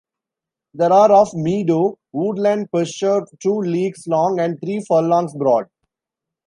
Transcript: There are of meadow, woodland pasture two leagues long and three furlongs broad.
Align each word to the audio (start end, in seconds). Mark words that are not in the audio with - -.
There 0.73 0.91
are 0.91 1.11
of 1.11 1.29
meadow, 1.35 1.99
woodland 2.11 2.71
pasture 2.71 3.27
two 3.39 3.59
leagues 3.59 4.07
long 4.07 4.39
and 4.39 4.59
three 4.59 4.83
furlongs 4.89 5.35
broad. 5.35 5.67